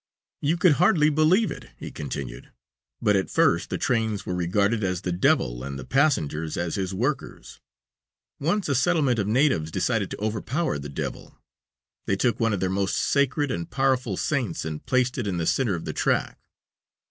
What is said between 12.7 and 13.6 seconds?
most sacred